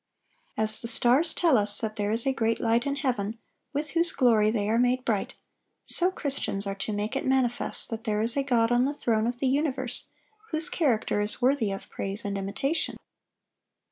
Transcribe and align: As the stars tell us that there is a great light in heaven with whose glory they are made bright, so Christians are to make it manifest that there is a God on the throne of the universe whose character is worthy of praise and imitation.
As 0.57 0.81
the 0.81 0.87
stars 0.87 1.31
tell 1.31 1.59
us 1.59 1.77
that 1.79 1.95
there 1.95 2.09
is 2.09 2.25
a 2.25 2.33
great 2.33 2.59
light 2.59 2.87
in 2.87 2.95
heaven 2.95 3.37
with 3.71 3.91
whose 3.91 4.11
glory 4.11 4.49
they 4.49 4.67
are 4.67 4.79
made 4.79 5.05
bright, 5.05 5.35
so 5.85 6.09
Christians 6.09 6.65
are 6.65 6.73
to 6.73 6.91
make 6.91 7.15
it 7.15 7.23
manifest 7.23 7.91
that 7.91 8.03
there 8.03 8.19
is 8.19 8.35
a 8.35 8.41
God 8.41 8.71
on 8.71 8.85
the 8.85 8.95
throne 8.95 9.27
of 9.27 9.37
the 9.37 9.45
universe 9.45 10.05
whose 10.49 10.69
character 10.71 11.21
is 11.21 11.39
worthy 11.39 11.71
of 11.71 11.87
praise 11.91 12.25
and 12.25 12.35
imitation. 12.35 12.97